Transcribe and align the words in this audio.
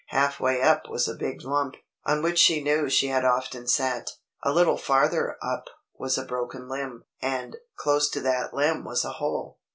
Half 0.07 0.39
way 0.39 0.63
up 0.63 0.89
was 0.89 1.07
a 1.07 1.13
big 1.13 1.43
lump, 1.43 1.75
on 2.07 2.23
which 2.23 2.39
she 2.39 2.63
knew 2.63 2.89
she 2.89 3.09
had 3.09 3.23
often 3.23 3.67
sat. 3.67 4.07
A 4.41 4.51
little 4.51 4.75
farther 4.79 5.37
up 5.43 5.65
was 5.95 6.17
a 6.17 6.25
broken 6.25 6.67
limb, 6.67 7.03
and, 7.21 7.57
close 7.77 8.09
to 8.09 8.21
that 8.21 8.51
limb 8.51 8.83
was 8.83 9.05
a 9.05 9.11
hole. 9.11 9.59